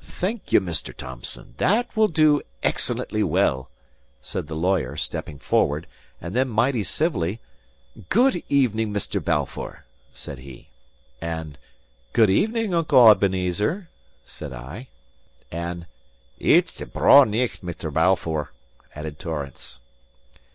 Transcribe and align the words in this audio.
"Thank 0.00 0.50
you, 0.50 0.62
Mr. 0.62 0.96
Thomson. 0.96 1.52
That 1.58 1.94
will 1.94 2.08
do 2.08 2.40
excellently 2.62 3.22
well," 3.22 3.70
said 4.18 4.46
the 4.46 4.56
lawyer, 4.56 4.96
stepping 4.96 5.38
forward; 5.38 5.86
and 6.22 6.34
then 6.34 6.48
mighty 6.48 6.82
civilly, 6.82 7.38
"Good 8.08 8.42
evening, 8.48 8.94
Mr. 8.94 9.22
Balfour," 9.22 9.84
said 10.10 10.38
he. 10.38 10.70
And, 11.20 11.58
"Good 12.14 12.30
evening, 12.30 12.72
Uncle 12.72 13.10
Ebenezer," 13.10 13.90
said 14.24 14.54
I. 14.54 14.88
And, 15.52 15.84
"It's 16.38 16.80
a 16.80 16.86
braw 16.86 17.24
nicht, 17.24 17.62
Mr. 17.62 17.92
Balfour," 17.92 18.54
added 18.94 19.18
Torrance. 19.18 19.80